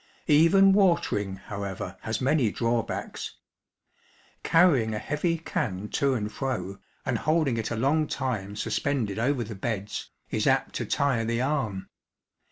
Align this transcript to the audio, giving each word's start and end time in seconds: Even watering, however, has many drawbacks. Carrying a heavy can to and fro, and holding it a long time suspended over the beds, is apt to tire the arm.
Even 0.25 0.73
watering, 0.73 1.35
however, 1.35 1.95
has 2.01 2.19
many 2.19 2.49
drawbacks. 2.51 3.35
Carrying 4.41 4.95
a 4.95 4.97
heavy 4.97 5.37
can 5.37 5.89
to 5.89 6.15
and 6.15 6.31
fro, 6.31 6.79
and 7.05 7.19
holding 7.19 7.55
it 7.55 7.69
a 7.69 7.75
long 7.75 8.07
time 8.07 8.55
suspended 8.55 9.19
over 9.19 9.43
the 9.43 9.53
beds, 9.53 10.09
is 10.31 10.47
apt 10.47 10.73
to 10.73 10.87
tire 10.87 11.23
the 11.23 11.39
arm. 11.41 11.87